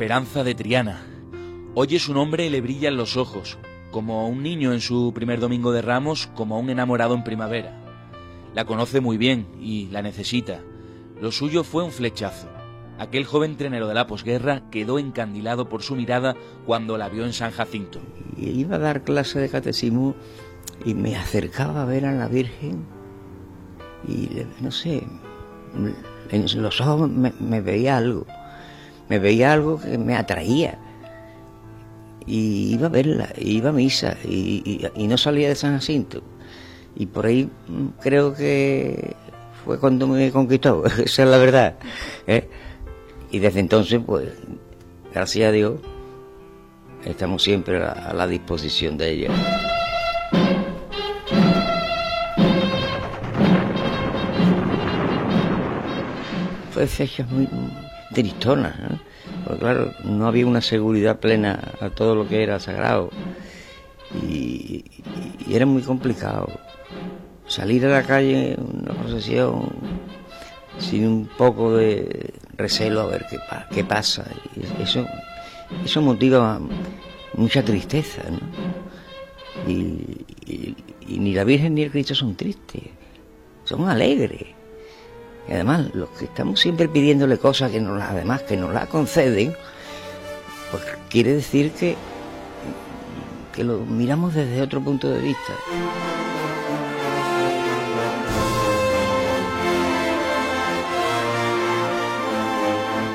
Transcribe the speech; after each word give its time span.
Esperanza 0.00 0.44
de 0.44 0.54
Triana. 0.54 1.02
Oye 1.74 1.98
su 1.98 2.14
nombre 2.14 2.46
y 2.46 2.48
le 2.48 2.62
brillan 2.62 2.96
los 2.96 3.18
ojos, 3.18 3.58
como 3.90 4.30
un 4.30 4.42
niño 4.42 4.72
en 4.72 4.80
su 4.80 5.12
primer 5.14 5.40
domingo 5.40 5.72
de 5.72 5.82
Ramos, 5.82 6.26
como 6.28 6.58
un 6.58 6.70
enamorado 6.70 7.14
en 7.14 7.22
primavera. 7.22 7.78
La 8.54 8.64
conoce 8.64 9.02
muy 9.02 9.18
bien 9.18 9.46
y 9.60 9.88
la 9.88 10.00
necesita. 10.00 10.62
Lo 11.20 11.30
suyo 11.30 11.64
fue 11.64 11.84
un 11.84 11.90
flechazo. 11.90 12.48
Aquel 12.98 13.26
joven 13.26 13.58
trenero 13.58 13.88
de 13.88 13.92
la 13.92 14.06
posguerra 14.06 14.70
quedó 14.70 14.98
encandilado 14.98 15.68
por 15.68 15.82
su 15.82 15.96
mirada 15.96 16.34
cuando 16.64 16.96
la 16.96 17.10
vio 17.10 17.26
en 17.26 17.34
San 17.34 17.50
Jacinto. 17.50 18.00
Iba 18.38 18.76
a 18.76 18.78
dar 18.78 19.04
clase 19.04 19.38
de 19.38 19.50
catecismo 19.50 20.14
y 20.82 20.94
me 20.94 21.14
acercaba 21.14 21.82
a 21.82 21.84
ver 21.84 22.06
a 22.06 22.12
la 22.12 22.26
Virgen 22.26 22.86
y 24.08 24.30
no 24.62 24.70
sé, 24.70 25.06
en 26.30 26.62
los 26.62 26.80
ojos 26.80 27.10
me, 27.10 27.60
veía 27.60 27.98
algo, 27.98 28.26
me 29.10 29.18
veía 29.18 29.52
algo 29.52 29.78
que 29.78 29.98
me 29.98 30.16
atraía. 30.16 30.78
Y 32.26 32.72
iba 32.74 32.86
a 32.86 32.90
verla, 32.90 33.28
iba 33.36 33.70
a 33.70 33.72
misa 33.72 34.16
y, 34.24 34.88
no 34.96 35.18
salía 35.18 35.48
de 35.48 35.56
San 35.56 35.74
Jacinto. 35.74 36.22
Y 36.94 37.06
por 37.06 37.26
ahí 37.26 37.50
mm, 37.66 37.86
creo 38.00 38.32
que 38.34 39.16
fue 39.64 39.78
cuando 39.78 40.06
me 40.06 40.30
conquistó, 40.30 40.84
esa 41.04 41.24
es 41.24 41.28
la 41.28 41.38
verdad. 41.38 41.74
¿eh? 42.26 42.48
Y 43.32 43.40
desde 43.40 43.60
entonces, 43.60 44.00
pues, 44.06 44.28
gracias 45.12 45.48
a 45.48 45.52
Dios, 45.52 45.80
estamos 47.04 47.42
siempre 47.42 47.82
a 47.82 48.12
la 48.14 48.26
disposición 48.28 48.96
de 48.96 49.10
ella. 49.10 49.30
fue 56.70 56.86
fecha 56.86 57.26
muy 57.30 57.46
tristona, 58.12 59.00
porque 59.44 59.60
claro, 59.60 59.92
no 60.04 60.26
había 60.26 60.46
una 60.46 60.60
seguridad 60.60 61.20
plena 61.20 61.72
a 61.80 61.90
todo 61.90 62.14
lo 62.14 62.28
que 62.28 62.42
era 62.42 62.58
sagrado 62.58 63.10
y, 64.14 64.84
era 65.48 65.66
muy 65.66 65.82
complicado 65.82 66.48
salir 67.46 67.84
a 67.86 67.88
la 67.88 68.02
calle 68.04 68.54
en 68.54 68.82
una 68.82 68.94
procesión 68.94 69.68
sin 70.78 71.06
un 71.06 71.26
poco 71.26 71.76
de 71.76 72.32
recelo 72.56 73.00
a 73.00 73.06
ver 73.06 73.26
qué, 73.70 73.84
pasa. 73.84 74.24
Y 74.54 74.82
eso, 74.82 75.04
eso 75.84 76.00
motiva 76.00 76.60
mucha 77.34 77.64
tristeza. 77.64 78.22
Y, 79.66 80.24
ni 81.08 81.34
la 81.34 81.42
Virgen 81.44 81.74
ni 81.74 81.82
el 81.82 81.90
Cristo 81.90 82.14
son 82.14 82.36
tristes, 82.36 82.82
son 83.64 83.88
alegres. 83.88 84.46
Y 85.50 85.54
además, 85.54 85.92
los 85.94 86.08
que 86.10 86.26
estamos 86.26 86.60
siempre 86.60 86.88
pidiéndole 86.88 87.36
cosas 87.36 87.72
que 87.72 87.80
nos 87.80 88.00
además 88.00 88.42
que 88.42 88.56
nos 88.56 88.72
la 88.72 88.86
conceden, 88.86 89.56
pues 90.70 90.84
quiere 91.08 91.34
decir 91.34 91.72
que, 91.72 91.96
que 93.52 93.64
lo 93.64 93.78
miramos 93.78 94.32
desde 94.32 94.62
otro 94.62 94.80
punto 94.80 95.10
de 95.10 95.20
vista. 95.20 95.52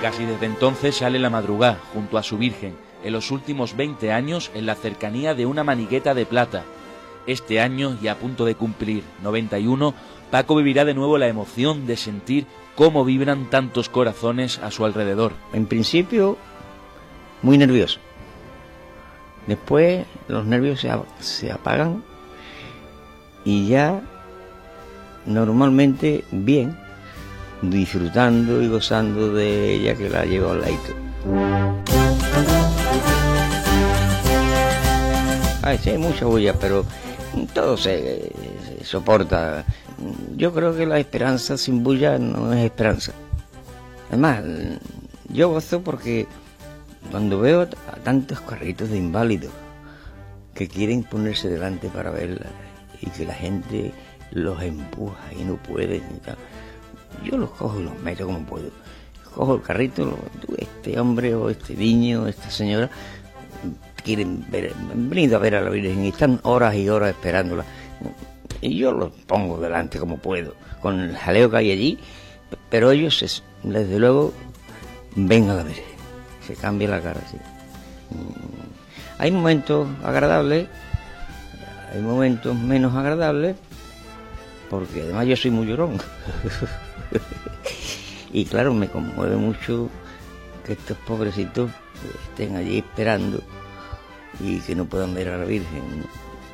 Casi 0.00 0.24
desde 0.24 0.46
entonces 0.46 0.96
sale 0.96 1.18
la 1.18 1.28
madrugada 1.28 1.78
junto 1.92 2.16
a 2.16 2.22
su 2.22 2.38
Virgen, 2.38 2.74
en 3.04 3.12
los 3.12 3.30
últimos 3.30 3.76
20 3.76 4.10
años 4.10 4.50
en 4.54 4.64
la 4.64 4.74
cercanía 4.74 5.34
de 5.34 5.44
una 5.44 5.64
manigueta 5.64 6.14
de 6.14 6.24
plata. 6.24 6.64
Este 7.26 7.60
año, 7.60 7.96
y 8.02 8.08
a 8.08 8.18
punto 8.18 8.44
de 8.44 8.54
cumplir 8.54 9.04
91, 9.22 9.94
Paco 10.30 10.56
vivirá 10.56 10.84
de 10.84 10.94
nuevo 10.94 11.18
la 11.18 11.28
emoción 11.28 11.86
de 11.86 11.96
sentir 11.96 12.46
cómo 12.74 13.04
vibran 13.04 13.50
tantos 13.50 13.88
corazones 13.88 14.58
a 14.58 14.70
su 14.70 14.84
alrededor. 14.84 15.32
En 15.52 15.66
principio, 15.66 16.38
muy 17.42 17.58
nervioso. 17.58 18.00
Después 19.46 20.06
los 20.28 20.46
nervios 20.46 20.84
se, 21.18 21.50
apagan 21.50 22.04
y 23.44 23.66
ya 23.68 24.00
normalmente 25.26 26.24
bien, 26.30 26.78
disfrutando 27.60 28.62
y 28.62 28.68
gozando 28.68 29.32
de 29.32 29.74
ella 29.74 29.94
que 29.94 30.08
la 30.08 30.24
llevo 30.24 30.50
al 30.50 30.60
ladito. 30.60 30.94
Ay, 35.64 35.78
sí, 35.78 35.90
hay 35.90 35.98
mucha 35.98 36.24
bulla, 36.24 36.54
pero 36.54 36.84
todo 37.54 37.76
se 37.76 38.32
soporta 38.82 39.64
yo 40.36 40.52
creo 40.52 40.74
que 40.74 40.86
la 40.86 40.98
esperanza 40.98 41.56
sin 41.56 41.82
bulla 41.82 42.18
no 42.18 42.52
es 42.52 42.64
esperanza. 42.64 43.12
Además, 44.08 44.42
yo 45.28 45.48
gozo 45.50 45.82
porque 45.82 46.26
cuando 47.10 47.40
veo 47.40 47.62
a 47.62 47.96
tantos 48.02 48.40
carritos 48.40 48.90
de 48.90 48.98
inválidos 48.98 49.52
que 50.54 50.68
quieren 50.68 51.02
ponerse 51.02 51.48
delante 51.48 51.88
para 51.88 52.10
verla 52.10 52.46
y 53.00 53.08
que 53.10 53.24
la 53.24 53.34
gente 53.34 53.92
los 54.30 54.62
empuja 54.62 55.32
y 55.38 55.44
no 55.44 55.56
pueden 55.56 56.02
yo 57.24 57.36
los 57.36 57.50
cojo 57.50 57.78
y 57.78 57.84
los 57.84 57.98
meto 58.00 58.26
como 58.26 58.40
puedo. 58.44 58.70
Cojo 59.34 59.56
el 59.56 59.62
carrito, 59.62 60.18
este 60.58 60.98
hombre 60.98 61.34
o 61.34 61.50
este 61.50 61.74
niño, 61.74 62.26
esta 62.26 62.50
señora, 62.50 62.90
quieren 64.04 64.44
ver, 64.50 64.72
venido 64.94 65.36
a 65.36 65.40
ver 65.40 65.54
a 65.56 65.60
la 65.60 65.70
Virgen 65.70 66.04
y 66.04 66.08
están 66.08 66.40
horas 66.42 66.74
y 66.74 66.88
horas 66.88 67.10
esperándola 67.10 67.64
y 68.62 68.76
yo 68.76 68.92
los 68.92 69.10
pongo 69.26 69.58
delante 69.58 69.98
como 69.98 70.16
puedo, 70.16 70.54
con 70.80 71.00
el 71.00 71.16
jaleo 71.16 71.50
que 71.50 71.56
hay 71.56 71.70
allí, 71.72 71.98
pero 72.70 72.92
ellos, 72.92 73.42
desde 73.62 73.98
luego, 73.98 74.32
ven 75.16 75.50
a 75.50 75.54
la 75.54 75.64
vez, 75.64 75.82
se 76.46 76.54
cambia 76.54 76.88
la 76.88 77.00
cara. 77.00 77.20
¿sí? 77.28 77.36
Mm, 78.10 79.20
hay 79.20 79.30
momentos 79.32 79.88
agradables, 80.04 80.68
hay 81.92 82.00
momentos 82.00 82.56
menos 82.56 82.94
agradables, 82.94 83.56
porque 84.70 85.02
además 85.02 85.26
yo 85.26 85.36
soy 85.36 85.50
muy 85.50 85.66
llorón. 85.66 85.98
y 88.32 88.44
claro, 88.44 88.72
me 88.72 88.88
conmueve 88.88 89.36
mucho 89.36 89.90
que 90.64 90.74
estos 90.74 90.96
pobrecitos 90.98 91.68
estén 92.28 92.56
allí 92.56 92.78
esperando 92.78 93.42
y 94.42 94.60
que 94.60 94.74
no 94.74 94.86
puedan 94.86 95.14
ver 95.14 95.28
a 95.28 95.38
la 95.38 95.44
Virgen. 95.44 95.82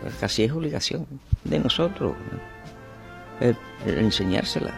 Pues 0.00 0.14
casi 0.16 0.44
es 0.44 0.52
obligación 0.52 1.06
de 1.44 1.58
nosotros 1.58 2.14
el, 3.40 3.56
enseñársela, 3.86 4.72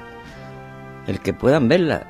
el 1.07 1.21
que 1.21 1.33
puedan 1.33 1.69
verla, 1.69 2.07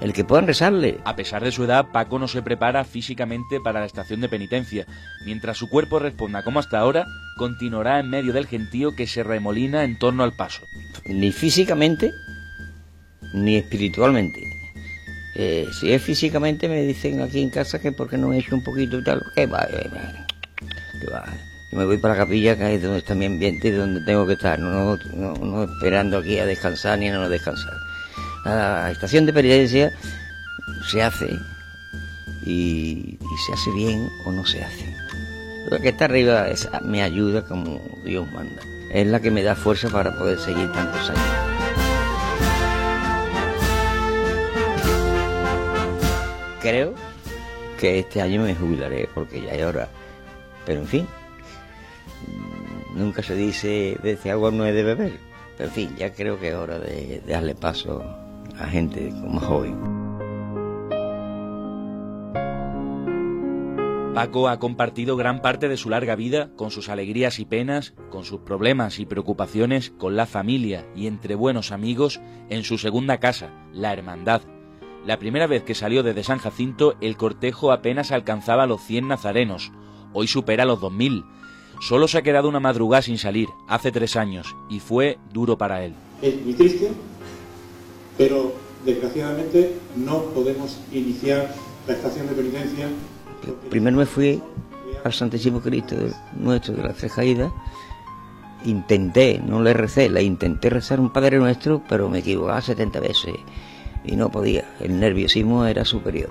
el 0.00 0.12
que 0.12 0.24
puedan 0.24 0.46
rezarle. 0.46 0.98
A 1.04 1.16
pesar 1.16 1.44
de 1.44 1.52
su 1.52 1.64
edad, 1.64 1.86
Paco 1.92 2.18
no 2.18 2.28
se 2.28 2.42
prepara 2.42 2.84
físicamente 2.84 3.60
para 3.60 3.80
la 3.80 3.86
estación 3.86 4.20
de 4.20 4.28
penitencia. 4.28 4.86
Mientras 5.24 5.58
su 5.58 5.68
cuerpo 5.68 5.98
responda 5.98 6.42
como 6.42 6.60
hasta 6.60 6.78
ahora, 6.78 7.06
continuará 7.36 8.00
en 8.00 8.10
medio 8.10 8.32
del 8.32 8.46
gentío 8.46 8.94
que 8.96 9.06
se 9.06 9.22
remolina 9.22 9.84
en 9.84 9.98
torno 9.98 10.24
al 10.24 10.34
paso. 10.34 10.62
Ni 11.06 11.32
físicamente, 11.32 12.12
ni 13.34 13.56
espiritualmente. 13.56 14.40
Eh, 15.34 15.66
si 15.80 15.92
es 15.92 16.02
físicamente, 16.02 16.68
me 16.68 16.82
dicen 16.82 17.22
aquí 17.22 17.40
en 17.40 17.50
casa 17.50 17.80
que 17.80 17.92
porque 17.92 18.18
no 18.18 18.32
he 18.32 18.38
hecho 18.38 18.54
un 18.54 18.62
poquito 18.62 18.98
y 18.98 19.04
tal, 19.04 19.22
que 19.34 19.46
va, 19.46 19.66
va 21.06 21.24
me 21.72 21.86
voy 21.86 21.96
para 21.96 22.14
la 22.14 22.24
capilla, 22.24 22.56
que 22.56 22.74
es 22.74 22.82
donde 22.82 22.98
está 22.98 23.14
mi 23.14 23.24
ambiente 23.24 23.68
y 23.68 23.70
donde 23.70 24.02
tengo 24.02 24.26
que 24.26 24.34
estar, 24.34 24.58
no, 24.58 24.98
no, 25.14 25.64
esperando 25.64 26.18
aquí 26.18 26.38
a 26.38 26.44
descansar 26.44 26.98
ni 26.98 27.08
a 27.08 27.14
no 27.14 27.28
descansar. 27.30 27.72
La 28.44 28.90
estación 28.90 29.24
de 29.24 29.32
penitencia 29.32 29.90
se 30.90 31.02
hace 31.02 31.30
y, 32.44 33.18
se 33.46 33.52
hace 33.54 33.70
bien 33.70 34.06
o 34.26 34.32
no 34.32 34.44
se 34.44 34.62
hace. 34.62 34.94
Lo 35.70 35.78
que 35.78 35.88
está 35.88 36.04
arriba 36.04 36.46
me 36.82 37.02
ayuda 37.02 37.42
como 37.42 37.80
Dios 38.04 38.30
manda. 38.32 38.60
Es 38.92 39.06
la 39.06 39.20
que 39.20 39.30
me 39.30 39.42
da 39.42 39.54
fuerza 39.54 39.88
para 39.88 40.12
poder 40.18 40.38
seguir 40.38 40.70
tantos 40.72 41.08
años. 41.08 41.22
Creo 46.60 46.94
que 47.80 48.00
este 48.00 48.20
año 48.20 48.42
me 48.42 48.54
jubilaré 48.54 49.08
porque 49.14 49.40
ya 49.40 49.52
hay 49.52 49.62
hora. 49.62 49.88
Pero 50.66 50.80
en 50.80 50.86
fin, 50.86 51.06
nunca 52.94 53.22
se 53.22 53.34
dice 53.34 53.98
desde 54.02 54.30
agua 54.30 54.50
no 54.50 54.66
he 54.66 54.72
de 54.72 54.82
beber. 54.82 55.18
Pero 55.56 55.68
en 55.68 55.74
fin, 55.74 55.96
ya 55.96 56.12
creo 56.12 56.38
que 56.38 56.48
es 56.48 56.54
hora 56.54 56.78
de, 56.78 57.22
darle 57.26 57.54
paso 57.54 58.02
a 58.58 58.66
gente 58.66 59.10
como 59.10 59.40
joven. 59.40 60.02
Paco 64.14 64.48
ha 64.48 64.58
compartido 64.58 65.16
gran 65.16 65.40
parte 65.40 65.68
de 65.68 65.78
su 65.78 65.88
larga 65.88 66.16
vida 66.16 66.50
con 66.54 66.70
sus 66.70 66.90
alegrías 66.90 67.38
y 67.38 67.46
penas, 67.46 67.94
con 68.10 68.24
sus 68.24 68.40
problemas 68.40 68.98
y 68.98 69.06
preocupaciones, 69.06 69.90
con 69.90 70.16
la 70.16 70.26
familia 70.26 70.86
y 70.94 71.06
entre 71.06 71.34
buenos 71.34 71.72
amigos 71.72 72.20
en 72.50 72.62
su 72.62 72.76
segunda 72.76 73.18
casa, 73.20 73.48
la 73.72 73.90
Hermandad. 73.94 74.42
La 75.06 75.18
primera 75.18 75.46
vez 75.46 75.62
que 75.62 75.74
salió 75.74 76.02
desde 76.02 76.24
San 76.24 76.38
Jacinto, 76.38 76.94
el 77.00 77.16
cortejo 77.16 77.72
apenas 77.72 78.12
alcanzaba 78.12 78.66
los 78.66 78.82
100 78.82 79.08
nazarenos. 79.08 79.72
Hoy 80.12 80.26
supera 80.26 80.64
los 80.64 80.80
2000 80.80 81.24
Solo 81.82 82.06
se 82.06 82.16
ha 82.16 82.22
quedado 82.22 82.48
una 82.48 82.60
madrugada 82.60 83.02
sin 83.02 83.18
salir, 83.18 83.48
hace 83.66 83.90
tres 83.90 84.14
años, 84.14 84.54
y 84.70 84.78
fue 84.78 85.18
duro 85.32 85.58
para 85.58 85.84
él. 85.84 85.94
Es 86.22 86.40
muy 86.40 86.54
triste, 86.54 86.92
pero 88.16 88.54
desgraciadamente 88.84 89.78
no 89.96 90.22
podemos 90.26 90.78
iniciar 90.92 91.52
la 91.88 91.94
estación 91.94 92.28
de 92.28 92.34
penitencia. 92.34 92.86
Primero 93.68 93.96
me 93.96 94.06
fui 94.06 94.40
al 95.02 95.12
Santísimo 95.12 95.60
Cristo 95.60 95.96
nuestro 96.36 96.74
de 96.74 96.84
las 96.84 96.96
tres 96.98 97.14
caídas. 97.14 97.52
Intenté, 98.64 99.42
no 99.44 99.60
le 99.60 99.72
recé, 99.74 100.08
le 100.08 100.22
intenté 100.22 100.70
rezar 100.70 101.00
un 101.00 101.12
Padre 101.12 101.38
Nuestro, 101.38 101.82
pero 101.88 102.08
me 102.08 102.20
equivocaba 102.20 102.62
70 102.62 103.00
veces 103.00 103.34
y 104.04 104.14
no 104.14 104.30
podía. 104.30 104.72
El 104.78 105.00
nerviosismo 105.00 105.66
era 105.66 105.84
superior. 105.84 106.30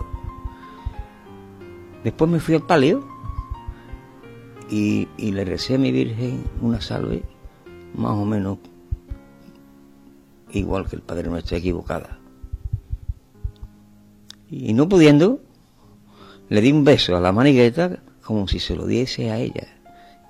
Después 2.05 2.31
me 2.31 2.39
fui 2.39 2.55
al 2.55 2.65
palio 2.65 3.20
y, 4.71 5.07
le 5.17 5.43
recé 5.43 5.75
a 5.75 5.77
mi 5.77 5.91
Virgen 5.91 6.45
una 6.61 6.79
salve 6.79 7.23
más 7.93 8.13
o 8.13 8.25
menos 8.25 8.57
igual 10.51 10.87
que 10.87 10.95
el 10.95 11.01
Padre 11.01 11.29
Nuestro 11.29 11.57
equivocada. 11.57 12.17
Y 14.49 14.73
no 14.73 14.87
pudiendo, 14.87 15.41
le 16.49 16.61
di 16.61 16.71
un 16.71 16.83
beso 16.83 17.15
a 17.15 17.21
la 17.21 17.31
manigueta 17.31 18.01
como 18.23 18.47
si 18.47 18.59
se 18.59 18.75
lo 18.75 18.85
diese 18.85 19.29
a 19.31 19.39
ella. 19.39 19.67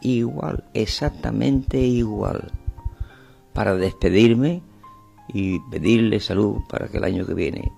Igual, 0.01 0.63
exactamente 0.73 1.79
igual. 1.79 2.51
Para 3.53 3.75
despedirme 3.75 4.63
y 5.33 5.59
pedirle 5.71 6.19
salud 6.19 6.61
para 6.67 6.87
que 6.87 6.97
el 6.97 7.03
año 7.03 7.25
que 7.25 7.33
viene 7.33 7.71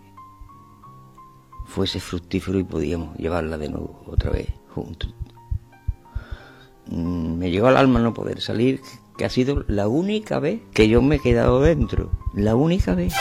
fuese 1.66 2.00
fructífero 2.00 2.60
y 2.60 2.64
podíamos 2.64 3.18
llevarla 3.18 3.58
de 3.58 3.70
nuevo 3.70 4.02
otra 4.08 4.32
vez 4.32 4.48
juntos. 4.74 5.14
Mm, 6.88 7.38
me 7.38 7.52
llegó 7.52 7.68
al 7.68 7.78
alma 7.78 8.00
no 8.00 8.14
poder 8.14 8.42
salir, 8.42 8.82
que 9.18 9.26
ha 9.26 9.30
sido 9.30 9.64
la 9.68 9.88
única 9.88 10.40
vez 10.40 10.62
que 10.74 10.88
yo 10.88 11.02
me 11.02 11.16
he 11.16 11.20
quedado 11.20 11.62
dentro. 11.62 12.12
La 12.34 12.56
única 12.56 12.96
vez. 12.96 13.14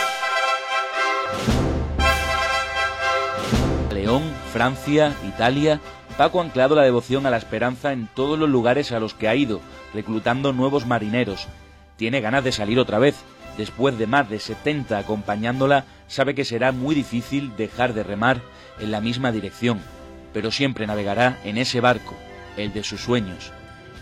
León, 3.93 4.23
Francia, 4.53 5.15
Italia, 5.29 5.81
Paco 6.17 6.41
ha 6.41 6.45
anclado 6.45 6.75
la 6.75 6.83
devoción 6.83 7.27
a 7.27 7.31
la 7.31 7.37
esperanza 7.37 7.93
en 7.93 8.09
todos 8.15 8.39
los 8.39 8.49
lugares 8.49 8.93
a 8.93 9.01
los 9.01 9.15
que 9.15 9.29
ha 9.29 9.35
ido, 9.35 9.61
reclutando 9.95 10.53
nuevos 10.53 10.87
marineros. 10.87 11.47
Tiene 11.97 12.21
ganas 12.21 12.45
de 12.45 12.53
salir 12.53 12.79
otra 12.79 12.99
vez. 12.99 13.17
Después 13.57 13.99
de 13.99 14.07
más 14.07 14.31
de 14.31 14.39
70 14.39 14.99
acompañándola, 14.99 15.85
sabe 16.09 16.35
que 16.35 16.45
será 16.45 16.73
muy 16.73 16.95
difícil 16.95 17.55
dejar 17.57 17.93
de 17.93 18.03
remar 18.03 18.41
en 18.81 18.91
la 18.91 19.01
misma 19.01 19.31
dirección, 19.31 19.81
pero 20.33 20.51
siempre 20.51 20.87
navegará 20.87 21.39
en 21.45 21.59
ese 21.59 21.81
barco, 21.81 22.15
el 22.57 22.73
de 22.73 22.85
sus 22.85 23.01
sueños, 23.01 23.53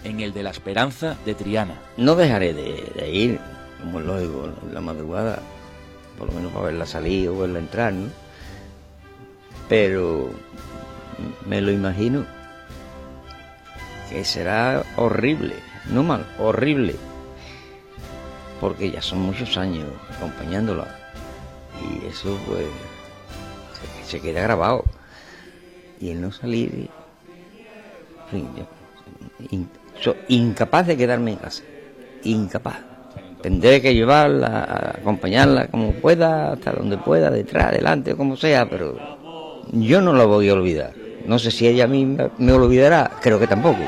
en 0.05 0.21
el 0.21 0.33
de 0.33 0.43
la 0.43 0.51
esperanza 0.51 1.17
de 1.25 1.35
Triana. 1.35 1.75
No 1.97 2.15
dejaré 2.17 2.55
de, 2.55 3.11
ir, 3.11 3.39
como 3.81 4.01
digo, 4.01 4.53
en 4.63 4.75
la 4.75 4.81
madrugada, 4.81 5.41
por 6.19 6.29
lo 6.29 6.35
menos 6.35 6.53
para 6.53 6.67
verla 6.67 6.87
salir 6.87 7.29
o 7.29 7.39
verla 7.39 7.59
entrar, 7.59 7.93
¿no? 7.93 8.09
Pero 9.69 10.31
me 11.47 11.61
lo 11.61 11.71
imagino 11.71 12.27
que 14.09 14.25
será 14.25 14.85
horrible, 14.97 15.55
no 15.91 16.03
mal, 16.03 16.27
horrible, 16.39 16.97
porque 18.61 18.91
ya 18.91 19.01
son 19.01 19.21
muchos 19.21 19.57
años 19.57 19.87
acompañándola 20.17 20.97
y 21.81 22.07
eso 22.07 22.37
pues 22.47 22.67
se, 24.05 24.11
se 24.11 24.21
queda 24.21 24.43
grabado 24.43 24.85
y 26.01 26.11
el 26.11 26.21
no 26.21 26.33
salir, 26.33 26.91
en 28.33 28.59
fin, 29.49 29.69
incapaz 30.29 30.87
de 30.87 30.97
quedarme 30.97 31.33
en 31.33 31.37
casa, 31.39 31.63
incapaz. 32.25 32.79
Tendré 33.43 33.81
que 33.81 33.95
llevarla, 33.95 34.95
acompañarla 34.99 35.69
como 35.69 35.93
pueda, 35.93 36.53
hasta 36.53 36.73
donde 36.73 36.99
pueda, 36.99 37.31
detrás, 37.31 37.67
adelante, 37.67 38.15
como 38.15 38.37
sea, 38.37 38.69
pero 38.69 38.97
yo 39.73 40.01
no 40.01 40.13
la 40.13 40.25
voy 40.25 40.49
a 40.49 40.53
olvidar. 40.53 40.93
No 41.25 41.39
sé 41.39 41.51
si 41.51 41.67
ella 41.67 41.85
a 41.85 41.89
mí 41.89 42.17
me 42.39 42.53
olvidará, 42.53 43.11
creo 43.21 43.39
que 43.39 43.47
tampoco. 43.47 43.79